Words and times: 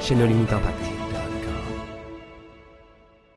chez 0.00 0.14
No 0.14 0.24
Impact. 0.24 0.78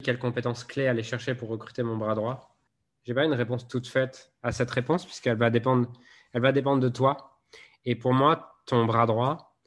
Quelles 0.03 0.19
compétences 0.19 0.63
clés 0.63 0.87
aller 0.87 1.03
chercher 1.03 1.35
pour 1.35 1.49
recruter 1.49 1.83
mon 1.83 1.97
bras 1.97 2.15
droit? 2.15 2.57
J'ai 3.05 3.13
pas 3.13 3.25
une 3.25 3.33
réponse 3.33 3.67
toute 3.67 3.87
faite 3.87 4.31
à 4.43 4.51
cette 4.51 4.71
réponse 4.71 5.05
puisqu'elle 5.05 5.37
va 5.37 5.49
dépendre, 5.49 5.91
elle 6.33 6.41
va 6.41 6.51
dépendre 6.51 6.81
de 6.81 6.89
toi. 6.89 7.39
Et 7.85 7.95
pour 7.95 8.13
moi, 8.13 8.57
ton 8.65 8.85
bras 8.85 9.05
droit, 9.05 9.57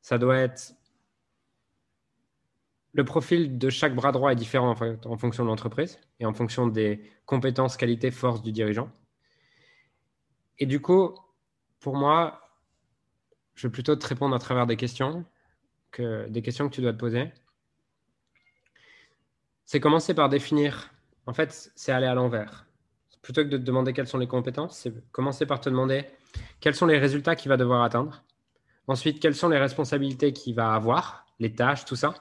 ça 0.00 0.18
doit 0.18 0.38
être 0.38 0.72
le 2.92 3.04
profil 3.04 3.58
de 3.58 3.70
chaque 3.70 3.94
bras 3.94 4.12
droit 4.12 4.32
est 4.32 4.36
différent 4.36 4.74
en, 5.04 5.16
fonction 5.16 5.44
de 5.44 5.48
l'entreprise 5.48 6.00
et 6.18 6.26
en 6.26 6.32
fonction 6.32 6.66
des 6.66 7.02
compétences, 7.26 7.76
qualités, 7.76 8.10
forces 8.10 8.42
du 8.42 8.50
dirigeant. 8.50 8.90
Et 10.58 10.66
du 10.66 10.80
coup, 10.80 11.14
pour 11.78 11.94
moi, 11.94 12.40
je 13.54 13.68
vais 13.68 13.72
plutôt 13.72 13.94
te 13.94 14.06
répondre 14.06 14.34
à 14.34 14.38
travers 14.38 14.66
des 14.66 14.76
questions, 14.76 15.24
que, 15.90 16.28
des 16.28 16.42
questions 16.42 16.68
que 16.68 16.74
tu 16.74 16.80
dois 16.80 16.92
te 16.92 16.98
poser. 16.98 17.32
C'est 19.64 19.80
commencer 19.80 20.14
par 20.14 20.28
définir, 20.28 20.90
en 21.26 21.34
fait, 21.34 21.70
c'est 21.74 21.92
aller 21.92 22.06
à 22.06 22.14
l'envers 22.14 22.68
plutôt 23.28 23.44
que 23.44 23.48
de 23.48 23.58
te 23.58 23.62
demander 23.62 23.92
quelles 23.92 24.06
sont 24.06 24.16
les 24.16 24.26
compétences, 24.26 24.78
c'est 24.78 25.12
commencer 25.12 25.44
par 25.44 25.60
te 25.60 25.68
demander 25.68 26.06
quels 26.60 26.74
sont 26.74 26.86
les 26.86 26.96
résultats 26.96 27.36
qu'il 27.36 27.50
va 27.50 27.58
devoir 27.58 27.82
atteindre. 27.82 28.24
Ensuite, 28.86 29.20
quelles 29.20 29.34
sont 29.34 29.50
les 29.50 29.58
responsabilités 29.58 30.32
qu'il 30.32 30.54
va 30.54 30.72
avoir, 30.72 31.26
les 31.38 31.54
tâches, 31.54 31.84
tout 31.84 31.94
ça. 31.94 32.14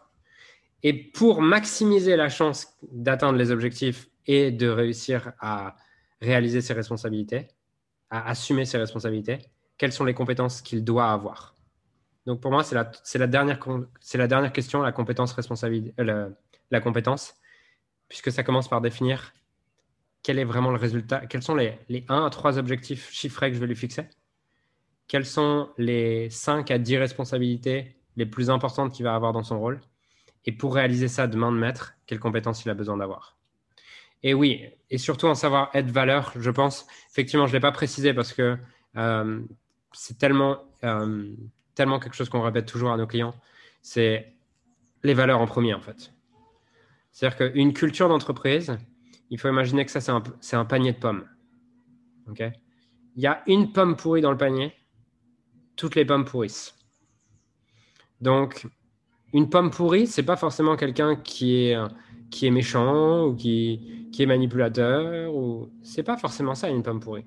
Et 0.84 0.94
pour 0.94 1.42
maximiser 1.42 2.18
la 2.18 2.28
chance 2.28 2.68
d'atteindre 2.92 3.38
les 3.38 3.52
objectifs 3.52 4.10
et 4.26 4.52
de 4.52 4.68
réussir 4.68 5.32
à 5.40 5.78
réaliser 6.22 6.60
ses 6.60 6.74
responsabilités, 6.74 7.48
à 8.10 8.30
assumer 8.30 8.66
ses 8.66 8.78
responsabilités, 8.78 9.40
quelles 9.78 9.94
sont 9.94 10.04
les 10.04 10.14
compétences 10.14 10.62
qu'il 10.62 10.84
doit 10.84 11.10
avoir. 11.10 11.56
Donc 12.28 12.42
pour 12.42 12.52
moi, 12.52 12.64
c'est 12.64 12.76
la, 12.76 13.28
dernière, 13.28 13.58
la 14.14 14.28
dernière 14.28 14.52
question, 14.52 14.82
la 14.82 14.92
compétence, 14.92 15.32
responsabilité, 15.32 15.94
euh, 16.00 16.30
la 16.70 16.82
compétence, 16.82 17.34
puisque 18.10 18.32
ça 18.32 18.44
commence 18.44 18.68
par 18.68 18.82
définir 18.82 19.34
quel 20.24 20.38
est 20.38 20.44
vraiment 20.44 20.72
le 20.72 20.78
résultat 20.78 21.26
Quels 21.26 21.42
sont 21.42 21.56
les, 21.56 21.80
les 21.88 22.06
1 22.10 22.26
à 22.26 22.30
3 22.30 22.60
objectifs 22.60 23.10
chiffrés 23.12 23.50
que 23.50 23.56
je 23.56 23.62
vais 23.62 23.68
lui 23.68 23.78
fixer. 23.78 24.10
Quelles 25.08 25.26
sont 25.26 25.70
les 25.78 26.30
5 26.30 26.70
à 26.70 26.78
10 26.78 26.98
responsabilités 26.98 27.96
les 28.18 28.26
plus 28.26 28.50
importantes 28.50 28.92
qu'il 28.92 29.06
va 29.06 29.16
avoir 29.16 29.32
dans 29.32 29.44
son 29.44 29.60
rôle. 29.60 29.80
Et 30.46 30.52
pour 30.52 30.76
réaliser 30.76 31.08
ça 31.08 31.28
de 31.28 31.38
main 31.38 31.52
de 31.52 31.58
maître, 31.58 31.94
quelles 32.06 32.20
compétences 32.20 32.66
il 32.66 32.70
a 32.70 32.74
besoin 32.74 32.98
d'avoir. 32.98 33.38
Et 34.24 34.34
oui, 34.34 34.66
et 34.90 34.98
surtout 34.98 35.28
en 35.28 35.36
savoir 35.36 35.70
être 35.74 35.92
valeur, 35.92 36.34
je 36.36 36.52
pense. 36.52 36.88
Effectivement, 37.12 37.46
je 37.46 37.52
ne 37.52 37.58
l'ai 37.58 37.62
pas 37.62 37.72
précisé 37.72 38.14
parce 38.14 38.34
que 38.34 38.58
euh, 38.98 39.42
c'est 39.94 40.18
tellement, 40.18 40.58
euh, 40.84 41.32
tellement 41.78 42.00
quelque 42.00 42.16
chose 42.16 42.30
qu'on 42.30 42.42
répète 42.42 42.66
toujours 42.66 42.92
à 42.92 42.98
nos 42.98 43.08
clients. 43.08 43.36
C'est 43.82 44.34
les 45.04 45.14
valeurs 45.14 45.40
en 45.40 45.46
premier, 45.46 45.74
en 45.74 45.80
fait. 45.80 46.12
C'est-à-dire 47.12 47.54
qu'une 47.54 47.74
culture 47.74 48.10
d'entreprise, 48.10 48.78
il 49.30 49.40
faut 49.40 49.48
imaginer 49.48 49.86
que 49.86 49.92
ça, 49.92 50.02
c'est 50.42 50.56
un, 50.56 50.66
panier 50.66 50.94
de 50.94 50.98
pommes. 50.98 51.26
Il 52.36 52.52
y 53.16 53.28
a 53.28 53.44
une 53.48 53.72
pomme 53.72 53.96
pourrie 53.96 54.22
dans 54.22 54.32
le 54.32 54.38
panier, 54.38 54.74
toutes 55.76 55.96
les 55.96 56.04
pommes 56.04 56.26
pourrissent. 56.26 56.76
Donc, 58.22 58.68
une 59.34 59.50
pomme 59.50 59.70
pourrie, 59.70 60.08
c'est 60.08 60.24
pas 60.24 60.36
forcément 60.36 60.76
quelqu'un 60.76 61.16
qui 61.16 61.68
est, 61.68 61.78
qui 62.32 62.48
est 62.48 62.52
méchant 62.52 63.28
ou 63.28 63.36
qui, 63.36 64.10
qui 64.12 64.24
est 64.24 64.26
manipulateur. 64.26 65.34
Ou... 65.34 65.70
C'est 65.84 66.04
pas 66.04 66.18
forcément 66.18 66.56
ça, 66.56 66.70
une 66.70 66.82
pomme 66.82 67.00
pourrie. 67.00 67.26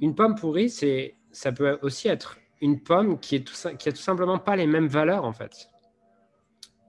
Une 0.00 0.14
pomme 0.14 0.36
pourrie, 0.36 0.70
c'est, 0.70 1.16
ça 1.32 1.52
peut 1.52 1.78
aussi 1.82 2.08
être 2.08 2.38
une 2.62 2.80
pomme 2.80 3.18
qui, 3.20 3.36
est 3.36 3.40
tout, 3.40 3.54
tout 3.54 3.96
simplement 3.96 4.38
pas 4.38 4.56
les 4.56 4.66
mêmes 4.66 4.86
valeurs, 4.86 5.24
en 5.24 5.32
fait. 5.32 5.68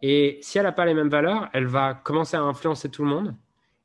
Et 0.01 0.39
si 0.41 0.57
elle 0.57 0.65
n'a 0.65 0.71
pas 0.71 0.85
les 0.85 0.93
mêmes 0.93 1.09
valeurs, 1.09 1.49
elle 1.51 1.65
va 1.65 1.95
commencer 1.95 2.37
à 2.37 2.41
influencer 2.41 2.89
tout 2.89 3.03
le 3.03 3.09
monde. 3.09 3.35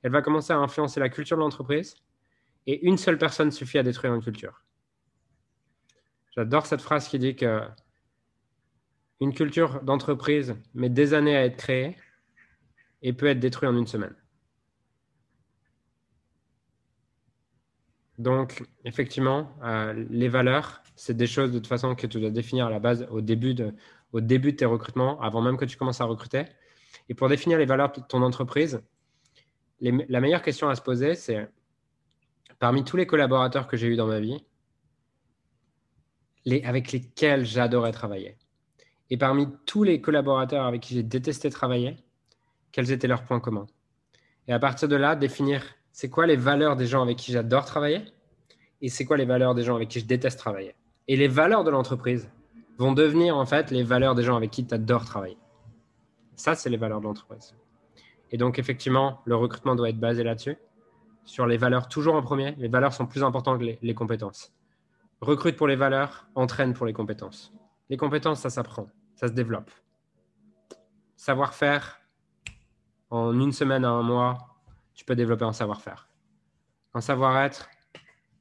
Elle 0.02 0.12
va 0.12 0.22
commencer 0.22 0.52
à 0.52 0.58
influencer 0.58 1.00
la 1.00 1.08
culture 1.08 1.36
de 1.36 1.42
l'entreprise. 1.42 1.96
Et 2.66 2.86
une 2.86 2.98
seule 2.98 3.18
personne 3.18 3.50
suffit 3.50 3.78
à 3.78 3.82
détruire 3.82 4.14
une 4.14 4.22
culture. 4.22 4.62
J'adore 6.36 6.66
cette 6.66 6.82
phrase 6.82 7.08
qui 7.08 7.18
dit 7.18 7.34
que 7.34 7.62
une 9.20 9.32
culture 9.32 9.82
d'entreprise 9.82 10.54
met 10.74 10.88
des 10.88 11.14
années 11.14 11.36
à 11.36 11.44
être 11.44 11.56
créée 11.56 11.96
et 13.02 13.12
peut 13.12 13.26
être 13.26 13.40
détruite 13.40 13.70
en 13.70 13.76
une 13.76 13.86
semaine. 13.86 14.14
Donc, 18.18 18.64
effectivement, 18.84 19.56
euh, 19.62 20.04
les 20.10 20.28
valeurs, 20.28 20.82
c'est 20.96 21.16
des 21.16 21.28
choses 21.28 21.52
de 21.52 21.58
toute 21.58 21.68
façon 21.68 21.94
que 21.94 22.06
tu 22.06 22.20
dois 22.20 22.30
définir 22.30 22.66
à 22.66 22.70
la 22.70 22.80
base 22.80 23.06
au 23.10 23.20
début 23.20 23.54
de, 23.54 23.72
au 24.12 24.20
début 24.20 24.52
de 24.52 24.56
tes 24.56 24.64
recrutements, 24.64 25.20
avant 25.20 25.40
même 25.40 25.56
que 25.56 25.64
tu 25.64 25.76
commences 25.76 26.00
à 26.00 26.04
recruter. 26.04 26.44
Et 27.08 27.14
pour 27.14 27.28
définir 27.28 27.58
les 27.58 27.66
valeurs 27.66 27.92
de 27.92 28.00
ton 28.00 28.22
entreprise, 28.22 28.82
la 29.80 30.20
meilleure 30.20 30.42
question 30.42 30.68
à 30.68 30.74
se 30.74 30.82
poser, 30.82 31.14
c'est 31.14 31.48
parmi 32.58 32.82
tous 32.82 32.96
les 32.96 33.06
collaborateurs 33.06 33.68
que 33.68 33.76
j'ai 33.76 33.86
eus 33.86 33.96
dans 33.96 34.08
ma 34.08 34.18
vie, 34.18 34.44
les, 36.44 36.62
avec 36.64 36.90
lesquels 36.90 37.46
j'adorais 37.46 37.92
travailler, 37.92 38.36
et 39.10 39.16
parmi 39.16 39.46
tous 39.64 39.84
les 39.84 40.00
collaborateurs 40.00 40.66
avec 40.66 40.82
qui 40.82 40.94
j'ai 40.94 41.04
détesté 41.04 41.50
travailler, 41.50 41.96
quels 42.72 42.90
étaient 42.90 43.06
leurs 43.06 43.22
points 43.22 43.40
communs? 43.40 43.66
Et 44.48 44.52
à 44.52 44.58
partir 44.58 44.88
de 44.88 44.96
là, 44.96 45.14
définir 45.14 45.62
c'est 46.00 46.08
quoi 46.08 46.28
les 46.28 46.36
valeurs 46.36 46.76
des 46.76 46.86
gens 46.86 47.02
avec 47.02 47.16
qui 47.16 47.32
j'adore 47.32 47.64
travailler 47.64 48.04
et 48.80 48.88
c'est 48.88 49.04
quoi 49.04 49.16
les 49.16 49.24
valeurs 49.24 49.56
des 49.56 49.64
gens 49.64 49.74
avec 49.74 49.88
qui 49.88 49.98
je 49.98 50.04
déteste 50.04 50.38
travailler. 50.38 50.76
Et 51.08 51.16
les 51.16 51.26
valeurs 51.26 51.64
de 51.64 51.70
l'entreprise, 51.70 52.30
vont 52.78 52.92
devenir 52.92 53.36
en 53.36 53.44
fait 53.44 53.72
les 53.72 53.82
valeurs 53.82 54.14
des 54.14 54.22
gens 54.22 54.36
avec 54.36 54.52
qui 54.52 54.64
tu 54.64 54.72
adores 54.72 55.04
travailler. 55.04 55.36
Ça, 56.36 56.54
c'est 56.54 56.70
les 56.70 56.76
valeurs 56.76 57.00
de 57.00 57.06
l'entreprise. 57.06 57.52
Et 58.30 58.36
donc, 58.36 58.60
effectivement, 58.60 59.22
le 59.24 59.34
recrutement 59.34 59.74
doit 59.74 59.88
être 59.88 59.98
basé 59.98 60.22
là-dessus, 60.22 60.56
sur 61.24 61.48
les 61.48 61.56
valeurs 61.56 61.88
toujours 61.88 62.14
en 62.14 62.22
premier. 62.22 62.54
Les 62.58 62.68
valeurs 62.68 62.92
sont 62.92 63.06
plus 63.06 63.24
importantes 63.24 63.58
que 63.58 63.76
les, 63.82 63.94
compétences. 63.94 64.52
Recrute 65.20 65.56
pour 65.56 65.66
les 65.66 65.74
valeurs, 65.74 66.28
entraîne 66.36 66.74
pour 66.74 66.86
les 66.86 66.92
compétences. 66.92 67.52
Les 67.90 67.96
compétences, 67.96 68.38
ça 68.38 68.50
s'apprend, 68.50 68.86
ça 69.16 69.26
se 69.26 69.32
développe. 69.32 69.72
Savoir-faire, 71.16 71.98
en 73.10 73.32
une 73.32 73.50
semaine 73.50 73.84
à 73.84 73.90
un 73.90 74.04
mois, 74.04 74.57
tu 74.98 75.04
peux 75.04 75.14
développer 75.14 75.44
un 75.44 75.52
savoir-faire. 75.52 76.08
Un 76.92 77.00
savoir-être, 77.00 77.70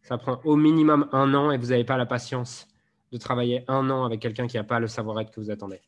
ça 0.01 0.17
prend 0.17 0.41
au 0.43 0.55
minimum 0.55 1.07
un 1.11 1.35
an 1.35 1.51
et 1.51 1.57
vous 1.59 1.67
n'avez 1.67 1.83
pas 1.83 1.97
la 1.97 2.07
patience 2.07 2.67
de 3.11 3.17
travailler 3.17 3.63
un 3.67 3.91
an 3.91 4.05
avec 4.05 4.19
quelqu'un 4.19 4.47
qui 4.47 4.57
n'a 4.57 4.63
pas 4.63 4.79
le 4.79 4.87
savoir-être 4.87 5.29
que 5.29 5.39
vous 5.39 5.51
attendez. 5.51 5.79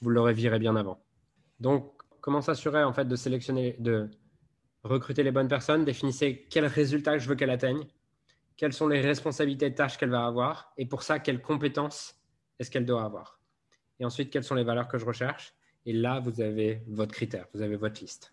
Vous 0.00 0.08
l'aurez 0.08 0.32
viré 0.32 0.58
bien 0.58 0.76
avant. 0.76 0.98
Donc, 1.60 1.92
comment 2.22 2.40
s'assurer 2.40 2.82
en 2.84 2.94
fait 2.94 3.04
de 3.04 3.16
sélectionner, 3.16 3.76
de 3.78 4.08
recruter 4.82 5.22
les 5.22 5.30
bonnes 5.30 5.46
personnes? 5.46 5.84
Définissez 5.84 6.46
quels 6.48 6.66
résultats 6.66 7.18
je 7.18 7.28
veux 7.28 7.34
qu'elle 7.34 7.50
atteigne, 7.50 7.86
quelles 8.56 8.72
sont 8.72 8.88
les 8.88 9.02
responsabilités 9.02 9.66
et 9.66 9.74
tâches 9.74 9.98
qu'elle 9.98 10.08
va 10.08 10.24
avoir, 10.24 10.72
et 10.78 10.86
pour 10.86 11.02
ça, 11.02 11.18
quelles 11.18 11.42
compétences 11.42 12.14
est-ce 12.58 12.70
qu'elle 12.70 12.86
doit 12.86 13.04
avoir. 13.04 13.38
Et 14.00 14.06
ensuite, 14.06 14.30
quelles 14.30 14.44
sont 14.44 14.54
les 14.54 14.64
valeurs 14.64 14.88
que 14.88 14.96
je 14.96 15.04
recherche. 15.04 15.52
Et 15.84 15.92
là, 15.92 16.18
vous 16.18 16.40
avez 16.40 16.82
votre 16.88 17.12
critère, 17.12 17.46
vous 17.52 17.60
avez 17.60 17.76
votre 17.76 18.00
liste. 18.00 18.32